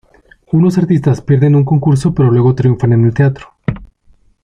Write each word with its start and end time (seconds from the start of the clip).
Unos 0.51 0.79
artistas 0.79 1.21
pierden 1.21 1.53
un 1.53 1.63
concurso 1.63 2.11
pero 2.15 2.31
luego 2.31 2.55
triunfan 2.55 2.93
en 2.93 3.05
el 3.05 3.13
teatro. 3.13 3.53